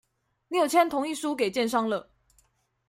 [0.47, 2.09] 你有簽同意書給建商了